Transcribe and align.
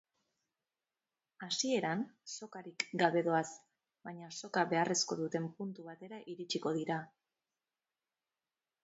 Hasieran 1.47 1.99
sokarik 2.35 2.85
gabe 3.03 3.23
doaz, 3.27 3.43
baina 4.09 4.31
soka 4.39 4.63
beharrezko 4.71 5.19
duten 5.21 5.45
puntu 5.61 5.87
batera 5.91 6.23
iritsiko 6.35 6.73
dira. 6.79 6.99